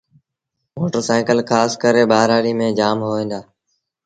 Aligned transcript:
موٽر 0.77 1.01
سآئيٚڪل 1.07 1.39
کآس 1.51 1.71
ڪري 1.81 2.03
ٻآرآڙيٚ 2.11 2.57
ميݩ 2.59 2.75
جآم 2.79 2.97
هئيٚن 3.07 3.27
دآ۔ 3.31 3.39